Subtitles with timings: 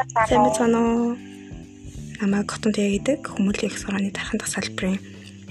[0.00, 1.12] Сайн байна уу?
[2.20, 4.96] Намайг Хотон Тэг гэдэг хүмүүлийн их сургааны дархан дах салбарын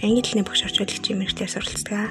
[0.02, 2.10] англи хэлний багш орчуулагчийн мэргэжлээр суралцдаг.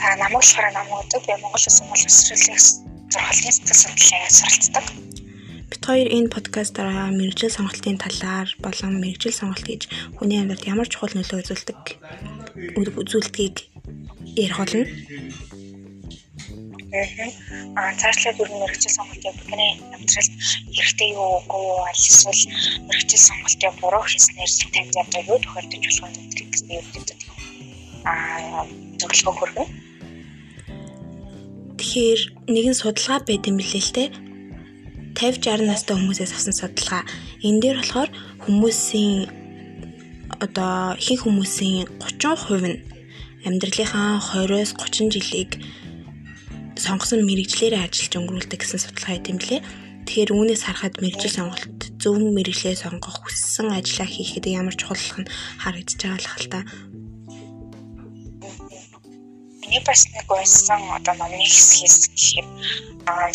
[0.00, 2.60] Та намайг намайг өдөг би Монгол Улсын боловсролын
[3.12, 4.84] зурхалын сэтгэл судлалын суралцдаг.
[5.68, 9.82] Бид хоёр энэ подкастаараа мэрэгжил сонголтын талаар болон мэрэгжил сонголт гэж
[10.16, 11.80] хүний амьдралд ямар чухал нөлөө үзүүлдэг
[12.80, 13.56] үзүүлдгийг
[14.32, 14.88] ярих болно.
[16.90, 20.32] Аа цаашлаа бүр мэрэгжил сонголтын бидний амьдралд
[20.74, 22.42] хэрэгтэй юу үгүй юу эсвэл
[22.86, 27.18] мэрэгжил сонголтын буруу хийснээр танд одоо юу тохиолдож болох вэ гэдгийг юу гэдэг
[28.10, 28.66] аа
[28.98, 29.66] зөвлөгөө хүргэнэ.
[31.78, 32.20] Тэгэхээр
[32.54, 34.04] нэгэн судалгаа байд юм билээ л те.
[35.14, 37.02] 50 60 настай хүмүүсээс авсан судалгаа.
[37.46, 38.10] Энэ дээр болохоор
[38.44, 39.30] хүмүүсийн
[40.44, 42.78] одоо ихэнх хүмүүсийн 30% нь
[43.46, 45.50] амьдралынхаа 20-оос 30 жилийг
[46.80, 49.60] сонгосон мэрэгчлэрээ ажиллаж өнгөрүүлдэг гэсэн судалгаа байт юм лээ.
[50.08, 56.00] Тэгэхээр үүнээс харахад мэрэгжил сонголт зөв мэрэгчлээ сонгох хүссэн ажлаа хийхэд ямар чухалх нь харагдаж
[56.00, 56.60] байгаа л хальта.
[59.60, 62.48] Миний бас нэг байсан одоо номны хэсгээс гэхээр
[63.12, 63.28] аа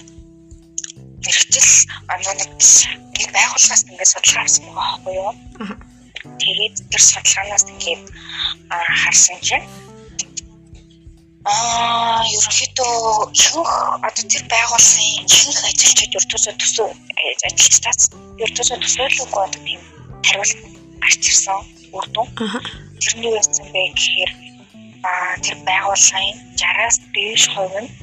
[1.21, 1.71] мэрэгжил
[2.09, 5.33] одоо нэг нэг байгууллагаас ингээд судалгаа авсан байгаа байхгүй юу?
[6.41, 8.03] Тэгээд тэр судалгаанаас ингээд
[9.05, 9.65] харсан чинь
[11.45, 13.73] Аа, ерөнхийдөө ихэнх
[14.07, 16.89] одоо тэр байгууллагын ихэнх ажилчид ертөсөө төсөв
[17.45, 18.01] ажилчдаас
[18.45, 19.81] ертөсөө төсөөлөхгүй одоо тийм
[20.25, 20.59] хариулт
[21.05, 21.59] гарч ирсэн
[21.93, 22.27] үр дүн.
[22.97, 24.31] Тэрний байсан бэ гэхээр
[25.05, 27.93] аа тэр байгууллагын 60-аас дээш хувь нь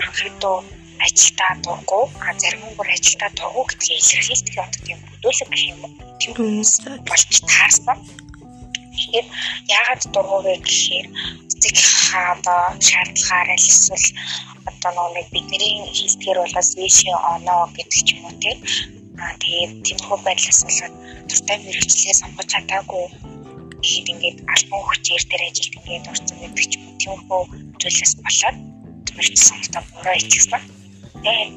[0.00, 0.56] ерөнхийдөө
[1.04, 5.84] ажилдаа дурггүй, а зарим нь бүр ажилдаа дурггүй гэдгийг илэрхийлдэг одоо тийм бүдүүлэг гэх юм
[5.84, 5.92] уу.
[6.16, 6.72] Тийм хүмүүс
[7.04, 7.98] болж таарсан.
[8.96, 9.26] Тэгэхээр
[9.76, 11.06] яагаад дургуй вэ гэхээр
[11.56, 11.76] эцэг
[12.08, 12.56] хаада
[12.88, 14.06] шаардлагаар аль эсвэл
[14.68, 18.58] одоо нэг бидний хэлдгэр болоос вишийн оноо гэдэг ч юм уу тийм.
[19.22, 20.94] Аа тэгээд тиймэрхүү байдлаас болоод
[21.28, 23.04] дуртай мэрэгчлээ сонгож чадаагүй.
[23.86, 26.98] Ихэд ингээд альбом хүчээр дээр ажилт ингээд орсон гэдэг ч юм уу.
[27.00, 27.42] Тиймэрхүү
[27.80, 28.56] зүйлээс болоод
[29.16, 30.62] мэрэгч сонголтоо буруу ичсэн.
[31.24, 31.52] Тэгээд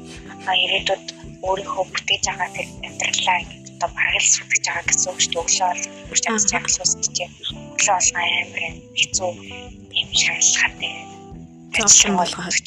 [0.64, 1.06] ирээдүйд
[1.46, 5.40] өөрийнхөө бүтээж байгаа тэр амьдралаа ингээд одоо бараг л сүтгэж байгаа гэсэн үг шүү дээ.
[5.44, 5.70] Өглөө
[6.10, 7.34] бол байгаа гэсэн үг чинь
[7.72, 8.64] өглөө болгоо амар
[8.98, 9.30] хэцүү
[10.14, 10.92] шаардлагатай.
[11.76, 12.66] Зовлон болгох гэж.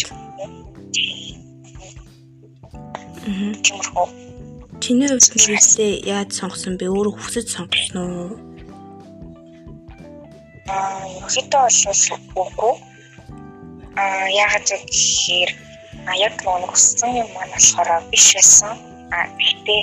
[3.23, 3.55] Мм.
[3.63, 4.07] Тиймэрхүү.
[4.83, 6.91] Чиний хувьд мэрэгчлээ яаж сонгосон бэ?
[6.91, 8.35] Өөрөө хүсэж сонгосон уу?
[10.67, 11.63] Аа, ерөөхдөө
[12.35, 12.73] бол үгүй.
[13.95, 15.51] Аа, яагаад гэхээр
[16.07, 18.75] а яг нэг хүссэн юм маань болохоор биш байсан.
[19.15, 19.81] А гэхдээ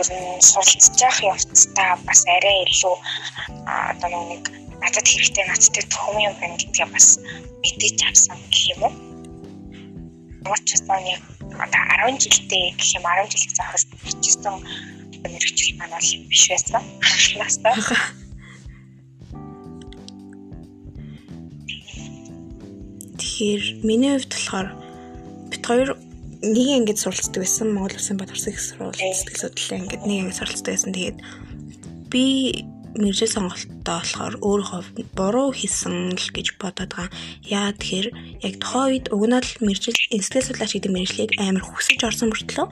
[0.00, 2.94] ер нь суралцж явах явцдаа бас арай илүү
[3.68, 4.44] одоо нэг
[4.88, 7.20] надад хэрэгтэй надтай төхөм юм байна гэдгээ бас
[7.60, 8.94] мэдээж авсан гэх юм уу.
[10.48, 11.20] Уучаас нэг
[11.60, 14.56] одоо 10 жилдээ гэх юм 10 жилийн захаас бичсэн
[15.28, 16.80] мэрэгчл маань бол биш байсан.
[17.04, 17.76] Анхнаасаа.
[23.20, 24.68] Тэгэхээр миний хувьд болохоор
[25.52, 25.90] бит хоёр
[26.40, 30.96] нэг ингэж суралцдаг байсан Монгол Улсын их сургууль сэтгэл судлалын ангид нэг ингэж суралцдаг байсан.
[30.96, 31.18] Тэгээд
[32.08, 32.24] би
[32.98, 34.82] мэржил сонголттой болохоор өөрөө
[35.16, 37.08] буруу хийсэн л гэж бодоод байгаа.
[37.46, 38.08] Яа тэгэхээр
[38.42, 42.66] яг тухайн үед уг нь л мэржил сэтгэл судлаач гэдэг мэржлийг амар хүсэж орсон мөртлөө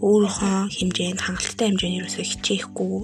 [0.00, 2.94] өөрийнхөө хэмжээнд хангалттай хэмжээнд ерөөсөө хичээхгүй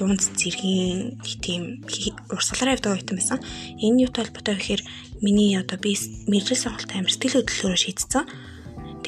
[0.00, 1.84] дунд зэргийн тийм
[2.32, 3.38] урсгалаараа явдаг байсан байсан.
[3.84, 4.82] Энэ юутай холбоотой гэхээр
[5.20, 5.92] миний одоо би
[6.30, 8.24] мэржил сонголт амар сэтгэл хөдлөлөөр шийдсэн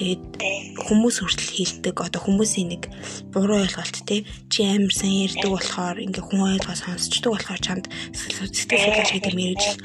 [0.02, 2.90] Тэгээд хүмүүс хүртэл хийлдэг одоо хүмүүсийн нэг
[3.30, 8.50] буруу ойлголт те чи амар сайн ярьдаг болохоор ингээ хүн ойлгоо сонсчдаг болохоор чамд сэтгэл
[8.50, 9.78] судлаач гэдэг мэрэгжил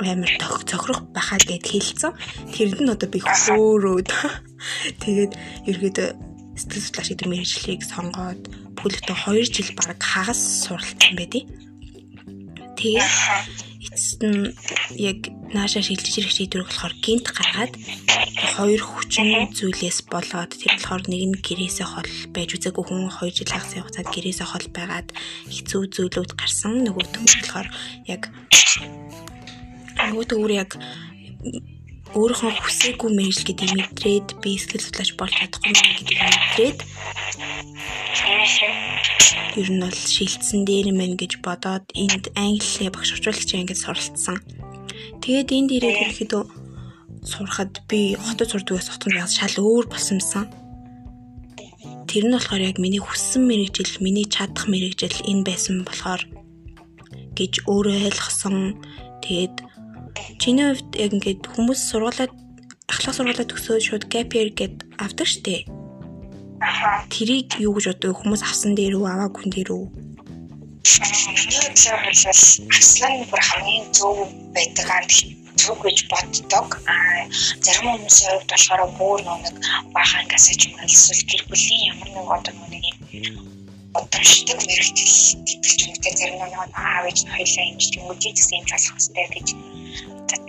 [0.00, 0.32] амар
[0.64, 2.16] цохрох байхаа гэд хэлсэн.
[2.48, 4.08] Тэрэнд нь одоо би хөөрөөд
[5.04, 5.32] тэгээд
[5.68, 6.08] ерөөдөө
[6.56, 8.40] сэтгэл судлаач гэдэг мэрэгжлийг сонгоод
[8.80, 11.44] бүлэгтээ 2 жил баг хагас суралцсан байдیں۔
[12.80, 13.12] Тэгээд
[14.02, 14.50] эцэст нь
[14.98, 17.74] яг наашаа шилжиж ирэх шийдвэр болохоор гинт гаргаад
[18.58, 23.54] хоёр хүчин зүйлээс болоод тэр болохоор нэг нь гэрээсээ хол байж үзээгүй хүн 2 жил
[23.54, 25.08] хагас хугацаанд гэрээсээ хол байгаад
[25.54, 26.82] хэцүү зүйлүүд гарсан.
[26.82, 27.68] Нөгөөт нь болохоор
[28.10, 28.22] яг
[30.02, 30.70] нөгөөт өөр яг
[32.18, 36.78] өөрийнхөө хүсээгүй мэржил гэдэг мэдрээд би сэтгэл судлаач болж чадахгүй гэдэг мэдрээд
[39.56, 44.38] ер нь бол шилдсэн дээр мэн гэж бодоод энд англи багш орчуулагчийн ангид суралцсан.
[45.20, 46.32] Тэгээд энд ирээд ирэхэд
[47.22, 50.48] сурахад би хотод сурдгаас хотод яас шал өөр болсонсан.
[52.08, 56.22] Тэр нь болохоор яг миний хүссэн мэрэгжил, миний чадах мэрэгжил энэ байсан болохоор
[57.38, 58.76] гэж өөрөө ойлгосон.
[59.24, 59.56] Тэгээд
[60.42, 62.32] чиний хувьд яг ингээд хүмүүс сургуулаад
[62.90, 65.81] ахлах сургуулаа төгсөөд шууд gap year гэд авдаг штеп.
[67.10, 69.86] Тэрийг юу гэж боддог хүмүүс авсан дээр үү, аваагүй дээр үү?
[71.42, 74.16] Миний бодлоор бол аслан бүр хамгийн зөв
[74.54, 75.12] байдаг анд
[75.58, 76.68] зөв гэж боддог.
[76.86, 77.26] Аа
[77.64, 79.54] зарим хүмүүсийн хувьд болохоор бүр нэг
[79.94, 83.36] баахан гасаж юм эсвэл гэр бүлийн ямар нэг одоо нэг юм
[83.98, 88.66] одоршдог мэрэгчл гэдэг ч юм уу зарим нэг аав ээж хоёлаа шиг үгүй гэсэн юм
[88.70, 89.48] болох хэрэгтэй гэж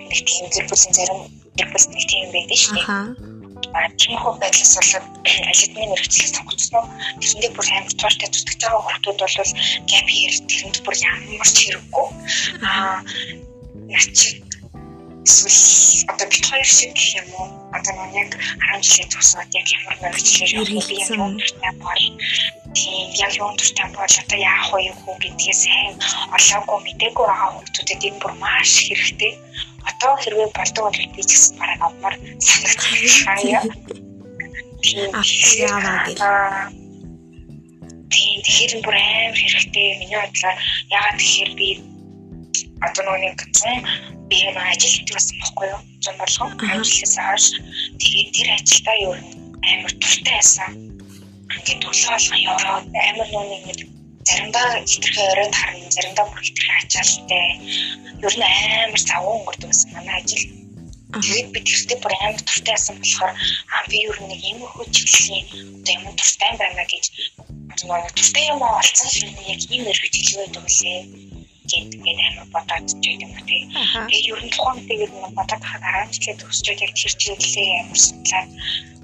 [0.09, 1.19] нэг тийм гэр бүлийн зарим
[1.57, 3.42] гэр бүл нэг тийм байдаг шүү дээ.
[3.71, 5.05] Тиймэрхүү байдлаас болоод
[5.51, 6.85] алидны мэрэгчлэл сонгогдсон.
[7.19, 9.53] Тэрэндээ бүр амар тууштай зүтгэж байгаа хүмүүс бол
[9.89, 12.07] гэп хэр тэрэнд бүр ямар ч хэрэггүй.
[12.67, 12.97] Аа
[13.95, 14.19] яач
[15.23, 17.47] эсвэл одоо бид хоёр шиг гэх юм уу?
[17.71, 22.05] Одоо нэг 10 жилийн тусаад яг ямар мэрэгчлэр явах би юм бол
[22.75, 25.95] тийм яг юу туртай бол одоо яах вэ хүү гэдгээс сайн
[26.35, 29.33] олоогүй мдээгүй байгаа хүмүүсүүдэд энэ бүр маш хэрэгтэй
[29.89, 32.15] одоо хэрвээ болдог бол би ч гэсэн бараг авмаар
[32.47, 33.75] санагдчихаа яа гэх
[38.13, 40.57] тийм тэгэхээр бүр амар хэрэгтэй миний бодлоор
[40.97, 41.69] ягаад тэгэхээр би
[42.85, 45.81] одоо нэг 100 би юм ажил хийдэг байсан байхгүй юу?
[46.03, 46.47] Зам болгоо.
[46.73, 47.47] Ажилласаа хойш
[48.01, 49.13] тэгээд тэр ажилдаа юу
[49.71, 50.71] амар туртай байсан.
[51.53, 53.79] Ингээд төлөө болгон яваад амар нүг нэг
[54.29, 57.47] заримдаа хитрхээ оройд харна, заримдаа бүр хитрхээ ачаалтай.
[58.25, 60.45] Ер нь амар завгүй өнгөрдөг байсан манай ажил.
[61.23, 63.33] Тэгээд би тэртээ бүр амар туртай байсан болохоор
[63.73, 65.45] аа би ер нь нэг юм хөөчлөлийн
[65.77, 67.05] одоо юм туртай байна гэж
[67.83, 70.99] нэг туртай юм олцсон юм яг ийм өргөж хэлээ байдаг лээ
[71.69, 73.61] гэдэг амар бодоод ч юм уу тий.
[74.09, 77.99] Тэгээ ер нь тухайн үеийг нь бодоод хахад 10 жилээ төгсчөөд яг тэр чиглэлээ амар
[78.05, 78.49] судлаад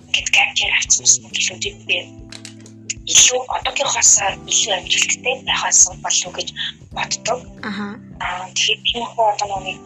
[0.07, 1.97] ингээд гапчер авчихсан гэлүүд би
[3.13, 4.13] илүү одоогийнхоос
[4.51, 6.47] илүү амжилттай байхаас болов гэж
[6.95, 7.39] боддог.
[7.65, 9.77] Аа тэгээд тийм хөө одоо нэг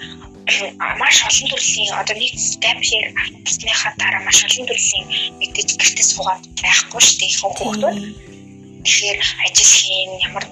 [1.00, 2.34] маш олон төрлийн одоо нэг
[2.64, 3.06] гапчер
[3.46, 5.06] авсныхаа дараа маш олон төрлийн
[5.40, 7.98] мэдээж гэртээ суугаад байхгүй шүү дээ хүмүүс.
[8.84, 10.46] Тэгэхээр ажил хийн ямар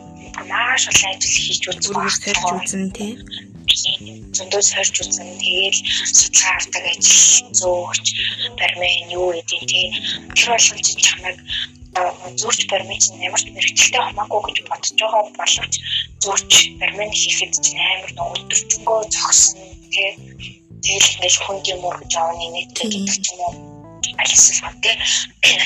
[0.47, 2.63] маш олон ажил хийж байна.
[2.63, 3.11] үзэн тий.
[4.35, 5.79] Зөндөө сорж үзэн тэгэл
[6.15, 8.07] судалгаа авдаг ажил зөөгч
[8.59, 9.87] бармен юу гэдэг тий.
[10.35, 11.37] Тэр болгоч чамайг
[12.39, 15.73] зурч бармен чинь ямар ч мэрэгчлээ хамаагүй гэж бодож байгаа боловч
[16.23, 19.59] зурч бармен хийхэд чинь амар өдөржингөө зогсон.
[19.91, 20.09] Тий.
[20.81, 23.39] Тэгэл ингэж хүнд юм уу гэж авны нийтлэг гэдэг ч юм.
[23.43, 23.81] Уу
[24.17, 24.95] алисэл тий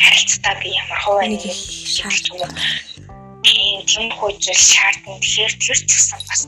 [0.03, 1.43] харилцаа би ямар хуваа нэг
[1.95, 2.49] шаарч юм.
[2.49, 2.94] тийм
[3.89, 5.19] тийм хөөжл шаардна.
[5.21, 6.41] Тэгэхээр тэр ч гэсэн бас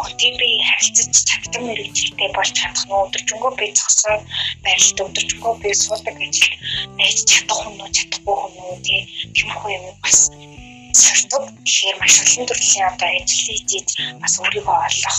[0.00, 4.22] хотын би харилцаж чаддаг мэрэгчлээ болж чадах нь өдөржингөө би зогсоод
[4.64, 6.54] байралд өдөржингөө би суудаг ажил
[6.98, 10.18] байж чадах хүн уу чадахгүй хүн уу тийм хөө юм бас
[11.00, 11.44] сэрдэг.
[11.66, 13.70] Тэгэхээр маш олон төрлийн одоо ажил хийж
[14.22, 15.18] бас өөрийгөө олох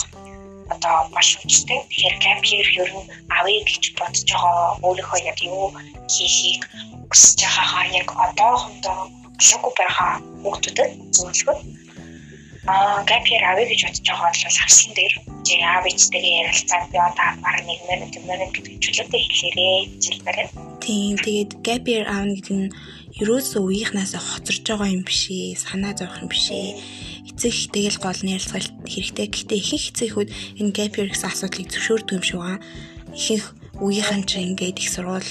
[0.74, 1.78] одоо боломжтой.
[1.90, 5.66] Тэгэхээр кампьер ер нь авъя гэж бодож байгаа өөрийнхөө яг юу
[6.14, 6.62] хийхийг
[7.10, 9.00] хүсэж байгаагаа яг одоохондоо
[9.38, 10.12] болоогүй байгаа
[10.42, 11.58] хүүхдүүдэд зөвлөгөө
[12.66, 15.14] аа гапьер авъя гэж бодож байгаа бол авсан дээр
[15.46, 20.48] чи аав ээжтэйгээ ярилцаад би одоо баг нэг минут минут гэдэг чөлөөтэй хэлээрээ жилбэрээ.
[20.82, 22.74] Тийм тэгээд гапьер аавна гэдэг нь
[23.22, 26.74] ерөөсөө үеийнхнаасаа хоцорж байгаа юм биш ээ санаа зовх юм биш ээ
[27.30, 29.26] эцэг ихтэйгэл гол нь ярилцгал хэрэгтэй.
[29.30, 32.60] Гэхдээ ихэнх эцэгүүд энэ year гэсэн асуудлыг зөвшөөрдөг юм шиг байгаа.
[33.14, 33.46] Ихэнх
[33.78, 35.30] үеийнхэн чинь ингээд их сургууль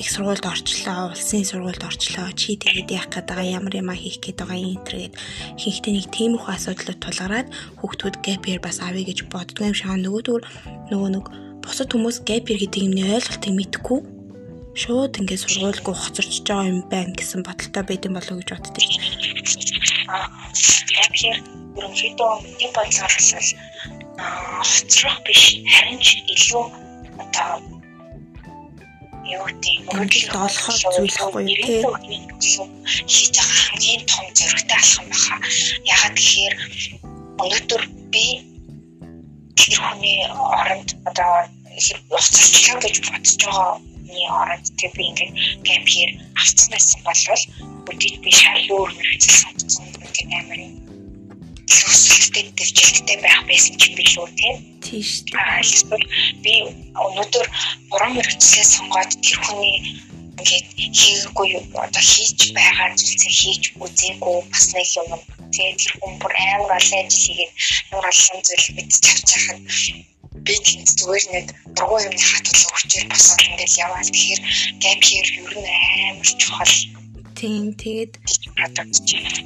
[0.00, 2.32] их сургуульд орчлоо, улсын сургуульд орчлоо.
[2.32, 5.14] Чи тэгээд яах гээд байгаа ямар юм хийх гээд байгаа юм тэргээд
[5.60, 7.48] хинхтэй нэг тиймэрхүү асуудлууд тулгараад
[7.84, 10.42] хүүхдүүд year бас авъя гэж боддгоо юм шиг нөгөөдгөр
[10.88, 11.26] нөгөө нэг
[11.60, 14.00] бусад хүмүүс year гэдэг юмны ойлголтыг мэдэхгүй
[14.80, 18.80] шууд ингээд сургуульгүй хоцорч байгаа юм байна гэсэн бодолтой байд юм болов уу гэж боддог.
[21.20, 21.36] Year
[21.76, 23.48] ерөнхийдөө нэг бодлоор бол
[24.64, 25.42] хоцрох биш
[25.74, 26.64] харин ч илүү
[27.22, 27.79] одоо
[29.36, 31.82] юу гэдэг мөрөдөлд олохоор зүйлхгүй тий?
[33.12, 35.36] Хийж байгаа хамгийн том зөрөгтэй алхам баха.
[35.94, 36.54] Ягаад гэхээр
[37.42, 37.82] өнөөдөр
[38.12, 38.26] би
[39.58, 41.32] тэр хүний оронд одоо
[42.16, 45.32] уцалчлаа гэж бодож байгаа хүний оронд тэр би ингээд
[45.66, 46.10] гэмхэр
[46.40, 47.22] авцсан байсан бол
[47.90, 50.60] үдид би шал өөр мэрэгцэл сонгосон гэдэг амар
[51.90, 54.56] өсөлттэй дэвжилттэй байх байсан ч биш үү тийм?
[54.84, 55.10] Тийш
[55.62, 56.06] эсвэл
[56.44, 56.54] би
[57.06, 57.46] өнөөдөр
[57.90, 59.76] буруу мэрэгчлээ сонгоод тэр хүний
[60.40, 60.66] ингээд
[60.98, 61.48] хийгээгүй
[61.84, 65.10] одоо хийж байгаа зүйлсээ хийж үзээгүй бас нэг юм
[65.52, 67.52] тэгээ тэр хүн бүр амар олон ажил хийгээд
[67.92, 69.60] олон зүйл мэдчих чахад
[70.46, 71.46] би тэнд зүгээр нэг
[71.76, 74.40] дургуй юмны хатгал өгчээр босоод ингээд яваад тэгэхээр
[74.82, 75.70] гэп хэр ер нь
[76.08, 76.74] амар чухал.
[77.38, 78.12] Тийм тэгээд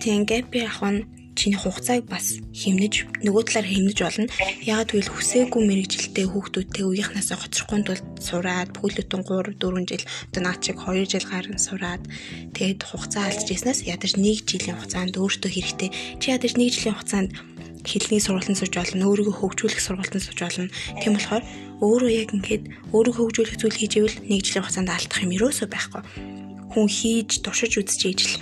[0.03, 1.03] тийм гэп яг нь
[1.35, 4.27] чиний хугацааг бас хэмнэж нөгөө талаар хэмнэж болно.
[4.63, 10.61] Ягаад гэвэл хүсээгүй мэрэгжилтэй хүүхдүүдтэй үеийнхнаасаа гоцрохгүй тулд сураад бүхэлдэн 3 4 жил одоо наад
[10.63, 12.03] чиг 2 жил гарan сураад
[12.55, 15.91] тэгээд хугацаа алдчихснаас ядаж 1 жилийн хугацаанд өөртөө хэрэгтэй.
[16.23, 17.31] Чи ядаж 1 жилийн хугацаанд
[17.85, 20.73] хэлний сургалтанд сууж болно, өөрийгөө хөгжүүлэх сургалтанд сууж болно.
[21.05, 21.45] Тийм болохоор
[21.85, 22.65] өөрөө яг ингээд
[22.97, 26.03] өөрийгөө хөгжүүлэх зүйл хийж ивэл 1 жилийн хугацаанд алдах юм ерөөсөө байхгүй.
[26.73, 28.35] Хүн хийж туршиж үзэж ижил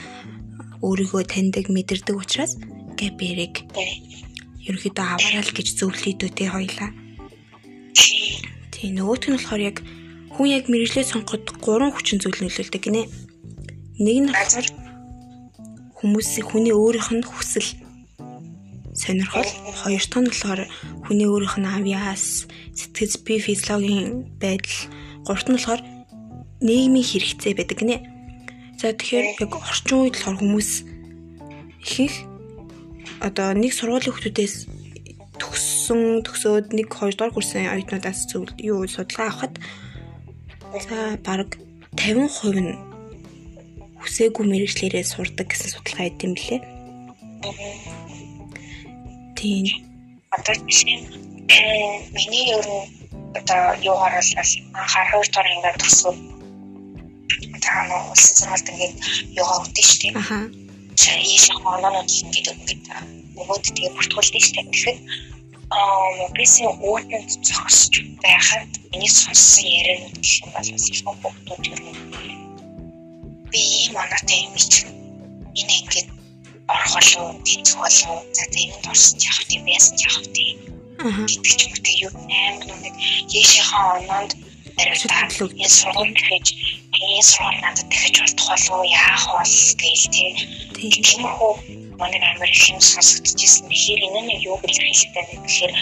[0.82, 2.54] өөрийгөө таньдаг, мэдэрдэг учраас
[3.02, 3.54] гэбэрэг
[4.62, 6.90] ерөөхдөө аваарай л гэж зөвлөдөө те хоёлаа.
[8.70, 9.76] Тийм нөгөөх нь болохоор яг
[10.34, 13.10] хүн яг мэрэгжлээ сонгоход гурван хүчин зүйл нөлөөлдөг гинэ.
[13.98, 14.66] Нэг нь болохоор
[15.98, 17.68] хүмүүсийн хүний өөрийнх нь хүсэл
[18.94, 19.50] сонирхол
[19.82, 20.60] хоёр дахь нь болохоор
[21.06, 22.46] хүний өөрийнх нь авьяас
[22.78, 24.78] сэтгэц бие физиологийн байдал
[25.26, 25.82] гурав нь болохоор
[26.62, 27.96] нийгмийн хэрэгцээ байдаг гинэ.
[28.78, 30.70] За тэгэхээр яг орчин үед болохоор хүмүүс
[31.82, 32.31] ихэнх
[33.20, 34.54] одоо нэг сургуулийн хүмүүсээс
[35.38, 39.54] төгссөн төгсөөд нэг 2 дугаар курсын оюутнуудаас зөв юу судалгаа авахад
[40.86, 41.50] за баг
[41.98, 42.72] 50% нь
[44.02, 46.56] хүсээгүй мэрэгчлэрээ сурдаг гэсэн судалгаа өгд юм блэ.
[49.38, 49.66] Тийм.
[50.34, 51.06] Одоо жишээ нь
[52.14, 53.02] миний нь
[53.38, 54.32] одоо юугаар л
[54.78, 56.16] анхаар 2 дугаар ингээд төгсөв.
[57.64, 58.94] Та нөө улсын сургуульд ингээд
[59.38, 60.14] юугаа өгдөө шүү дээ.
[60.18, 60.38] Аха
[61.10, 62.88] ийшээ хоолойнууд ингээд ингээд
[63.36, 64.66] нөгөөд тэгээ бүртгүүлдэг дээ.
[64.72, 64.98] Тэгэхээр
[65.72, 67.94] аа бисэн үүдэнд зогсож
[68.24, 71.80] байхад миний сонссон яриануд гэх юм бол илүү бүгдүүд юм.
[73.50, 73.62] Би
[73.96, 74.84] манайтай юм чи
[75.60, 76.08] энэ ингээд
[76.72, 78.18] орох болов тийцэх болов.
[78.36, 79.56] За тэнд орсон яах вэ?
[79.64, 80.46] Би яасан яах вэ?
[81.28, 82.94] Гэдэг ч юм уу юу амар нэг
[83.28, 84.32] яшийнхаа оноонд
[84.78, 86.46] энэ сургууль гэж
[86.96, 90.34] энэ сургууль надад дахиж болдох болов яах бол гээл тийм.
[91.36, 91.52] Хөө
[92.00, 95.72] манай амар их юм сонсогдчихсэн тэгэхээр энэ нэг юу гэж хэлэхтэй вэ гэхээр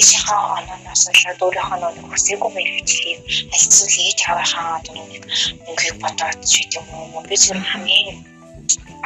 [0.00, 3.18] яшийнхаа онооноос л өөрийнхөө нэг хүсээгүй мэрэгчлийг
[3.54, 5.22] альцсан хийж авахаа одоо нэг
[5.64, 7.22] мөнгөийг бодоод ч юм уу?
[7.28, 8.18] Би зөв хамгийн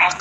[0.08, 0.18] аг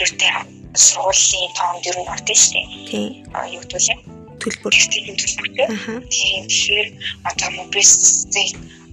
[0.00, 0.32] юутай
[0.86, 2.66] сургуулийн тоонд ер нь ордог шүү дээ.
[2.90, 3.10] Тийм.
[3.34, 4.09] А юу гэвэл төлбөр
[4.40, 5.68] тийм төлбөртэй.
[6.08, 6.88] Тийм тэгэхээр
[7.28, 8.48] одоо мобильстэй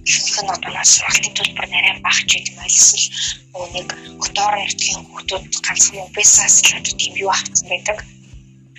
[0.08, 3.04] ихэнх нь одоо нас сургалтын төлбөр нарай бага ч гэдэг юм
[3.52, 3.88] нөгөө нэг
[4.22, 7.98] хотоор нутгийн хүмүүс ганцхан мобильсаас л одоо тийм юу авсан байдаг.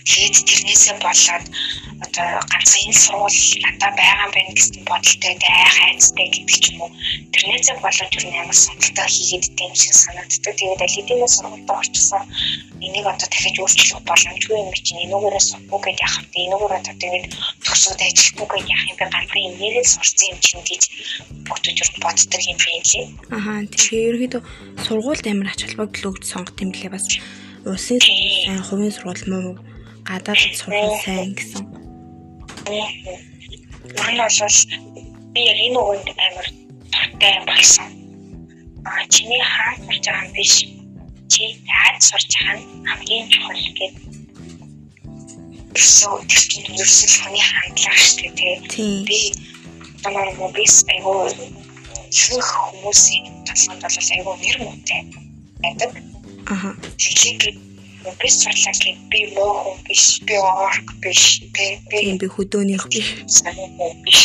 [0.08, 1.46] Тэгээд тэрнээсээ болоод
[2.00, 6.79] одоо ганцхан энэ сургууль надад байгаа юм байна гэсэн бодолтой дайх хайцтай гэдэг ч юм
[6.82, 6.91] уу.
[7.36, 10.53] Тэрнээсээ болоод юу ямар сонголтоо хийгээд тийм шиг санагддаг.
[10.56, 12.24] Тэгээд аль хэдийн сургуульд орчихсон
[12.79, 16.25] энийг одоо дахиж өөрчлөх боломжгүй юм чинь энүүгээрээ сурахгүй гэж яхав.
[16.39, 17.25] Энүүгээр одоо тэгээд
[17.68, 19.06] төгсөөд ажиллахгүй гэж яах юм бэ?
[19.12, 20.84] Ганцхан энийг л сурсан юм чинь гэж
[21.48, 23.06] бүгд юу боддог юм бэ лээ.
[23.36, 24.41] Аха тэгэхээр ерөөдөө
[24.88, 27.06] сургуульд амар ач холбогдол өгч сонгох юм лээ бас.
[27.68, 29.60] Улсын сургууль, хувийн сургууль муу
[30.10, 31.66] гадаад сургууль сайн гэсэн.
[32.66, 34.58] Манай бол
[35.34, 36.48] би энэ үгэнд амар
[36.94, 37.89] туртай болсон.
[38.89, 40.54] А чиний хаан сурч байгаа юм биш.
[41.32, 41.42] Чи
[41.78, 43.94] яаж сурч байгаа нь хамгийн чухал гэдэг.
[45.78, 48.58] Эсвэл тийм ерөөсөл хүний хандлага шүү дээ.
[49.06, 49.20] Би
[50.01, 51.30] танаар мобис айгуу
[52.10, 55.01] их хүмүүсийн талханд бол айгуу нэр муутай
[55.62, 55.92] байдаг.
[56.50, 56.70] Аха.
[56.98, 57.68] Тэгэхээр
[58.03, 61.65] би гэхэд би муу хүн биш, би орк биш, би
[62.20, 63.08] би хөдөөнийх биш,
[64.06, 64.24] биш.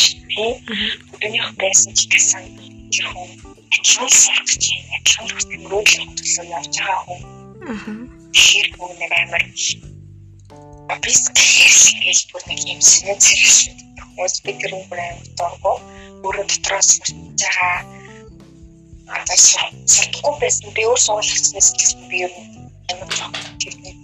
[1.11, 2.43] Хөдөөнийх байсан ч гэсэн
[2.91, 3.29] тэр хүн
[3.75, 7.21] адилхан сурах чинь адилхан төгсгөлөөлөх төлөө явж байгаа хүн.
[8.31, 9.43] Тэр хүн нэг амар
[11.03, 15.73] бис гэж бүр нэг юм сэнэ зэрэг хүмүүс би тэр хүн амар дургу
[16.23, 17.11] өөрөө дотроос сурч
[17.43, 17.79] байгаа.
[19.15, 20.71] Одоо сурахгүй байсан.
[20.75, 22.54] Би өөр суулгацнаас гэсэн би ер нь
[22.91, 23.09] амар
[23.61, 23.95] тэрний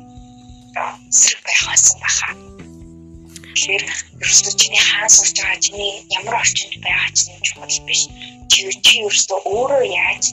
[1.11, 2.29] зэрэг байх байсан баха.
[3.51, 3.83] Тэгэхээр
[4.23, 8.01] ерөөсөө чиний хаан сурч байгаа чиний ямар орчинд байгаа чинь чухал биш.
[8.51, 10.23] Чи чи ерөөсөө өөрөө яаж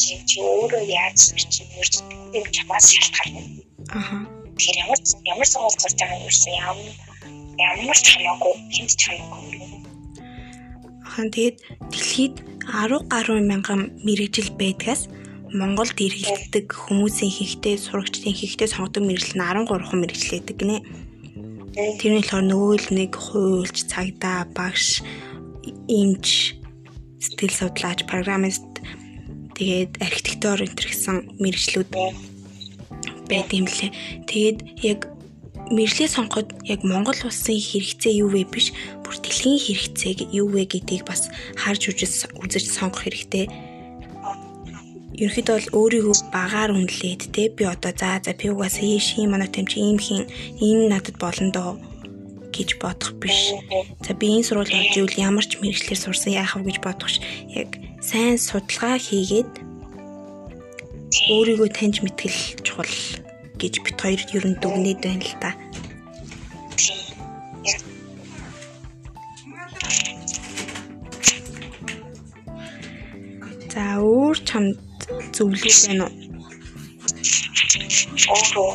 [0.00, 2.04] чи чи өөрөө яаж сурч ерөөсөө
[2.38, 3.42] юм чамаас шалтгаална.
[3.96, 4.22] Аа.
[4.54, 4.98] Тэгэхээр ямар
[5.32, 6.88] ямар сургууль сурч байгаа юм ерөөсөө ямар
[7.58, 9.68] ямар ч хамаагүй хинт ч хамаагүй.
[11.12, 11.56] Хан тэгээд
[11.92, 15.10] дэлхийд 10 гаруй мянган мэрэгжил байдгаас
[15.52, 20.80] Монголд иргэлтдэг хүмүүсийн хийхтэй сурагчдын хийхтэй сонгодог мэрэгжил нь 13 хүн мэрэгчлээдэг гинэ.
[22.00, 25.04] Тэрний болохоор нөгөө л нэг хуульч, цагдаа, багш,
[25.92, 26.56] эмч,
[27.20, 28.64] сэтгэл судлаач, программист
[29.56, 31.88] тэгээд архитектор энэ гэсэн мэрэгчлүүд
[33.28, 33.92] байд юм лээ.
[34.24, 35.00] Тэгээд яг
[35.68, 38.72] мэржлээ сонгоход яг Монгол улсын хэрэгцээ юу вэ биш
[39.04, 43.71] бүр дэлхийн хэрэгцээг юу вэ гэдгийг бас харж үзэж үзэж сонгох хэрэгтэй
[45.12, 49.50] ерөөхдөө бол өөрийгөө багаар үнэлээд те би одоо за за би угаасаа ийш юм манай
[49.52, 50.24] тамч ийм хин
[50.56, 51.72] энэ надад болно доо
[52.48, 53.52] гэж бодох биш.
[54.00, 57.20] За би энэ сургууль явж ивэл ямар ч мэрэгчлэр сурсан яах вэ гэж бодох ш.
[57.52, 59.52] Яг сайн судалгаа хийгээд
[61.28, 62.92] өөрийгөө таньж мэтгэл чухал
[63.60, 65.52] гэж бит хоёр ер нь дүгнээд байна л та.
[73.72, 74.91] За өөр чамд
[75.36, 76.14] зөвлөл байна уу?
[78.32, 78.70] Өөрөө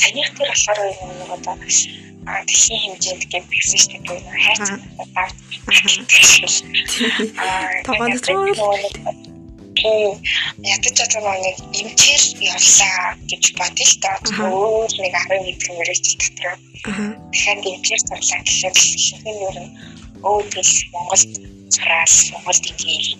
[0.00, 1.54] саяных дээр болохоор нэг одоо
[2.46, 4.20] дэлхийн хэмжээнд гэм бийсэн шүү дээ.
[4.44, 4.66] Хайц
[5.16, 5.28] аа.
[7.86, 9.34] Тоглож байгаа
[9.76, 12.22] ядаж байгаа нэг эмчээр
[12.52, 14.16] явлаа гэж бодъё л доо.
[14.48, 16.54] Өөр нэг 11 дэх мэрэгч дотор.
[17.32, 19.72] Тэгэхээр эмчээр зарлаа гэхээр шинхэн ер нь
[20.24, 21.32] өөдөл Монголд
[21.74, 23.10] цараас Монголд ингээл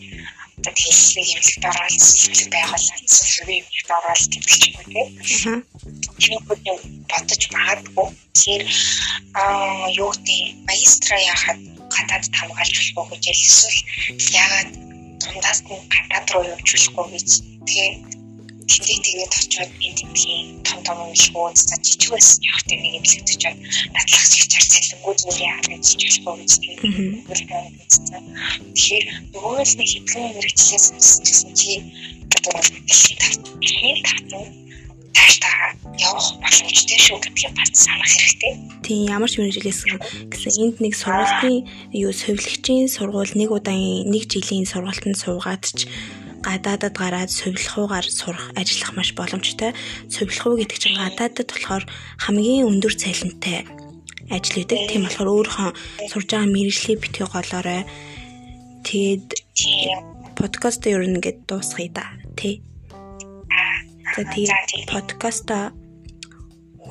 [0.66, 5.08] одоо хэлсийг эмчд ороод сэтгэл байгуулалт зөвхөн эмчд ороод гэдэг ч юм тийм.
[6.18, 6.78] Тийм бүхэн
[7.10, 8.08] бодож магадгүй.
[8.34, 8.62] Тэр
[9.38, 11.60] аа юу гэдэг магистра яхад
[11.94, 13.78] гадаад хамгаалж болох уу гэж эсвэл
[14.42, 14.70] ягаад
[15.22, 17.28] дундаас нь гадаад руу явж болохгүй гэж
[17.68, 17.90] тэгээ
[18.70, 23.14] тэндээ тэгээд очиод энэ тийм том том шиг ууз за жижиг байсан явахтай нэг л
[23.22, 23.58] очиод
[23.94, 26.14] батлагч хичээр цалингууд юу яа гэж гэж
[26.62, 26.82] тэгээд
[28.76, 31.72] тэгэхээр нөгөө л нэг хэдхэн мэрэгчлээс сонсчихсан чи
[32.46, 34.44] дэлхийн тавтан
[35.16, 35.54] тааштай
[35.98, 38.52] явах боломжтой шүү гэдгийг бат санах хэрэгтэй.
[38.84, 39.80] Тийм ямар ч мэрэгжлээс
[40.30, 41.64] гэсэн энд нэг сургуулийн
[41.96, 45.88] юу совилгчийн сургууль нэг удаан нэг жилийн сургалтанд суугаад ч
[46.42, 49.72] гадаадад гараад сувилахуугаар сурах ажиллах маш боломжтой.
[50.10, 51.84] Сувилахуу гэдэг чинь гадаадад болохоор
[52.20, 53.64] хамгийн өндөр цалинтай
[54.30, 54.90] ажил үүдэг.
[54.90, 55.70] Тийм болохоор өөрийнхөө
[56.10, 57.82] сурж байгаа мэрэгжлийг битгий голоорой.
[58.86, 59.28] Тэгээд
[60.38, 62.06] подкаст ер нь ингээд дуусгая да.
[62.34, 62.60] Тэ.
[64.14, 65.72] За тэгээд подкаста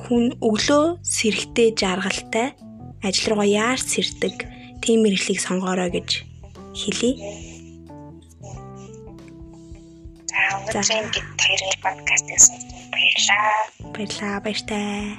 [0.06, 2.56] хүн өглөө сэрэгтэй жаргалтай
[3.02, 4.34] ажил руугаа яаж сэрдэг
[4.82, 6.24] тийм мэрэглийг сонгоорой гэж
[6.76, 7.45] хэлье.
[10.56, 13.54] Өнөөдрийн гэд хоёрын подкастыг сонссон баярлалаа.
[13.92, 15.18] Баярлалаа баяртай.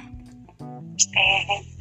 [1.14, 1.77] Баярлалаа.